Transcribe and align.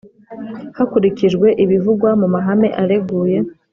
hakurikijwe 0.77 1.47
ibivugwa 1.63 2.09
mu 2.19 2.27
mahame 2.33 2.67
areguye 2.81 3.37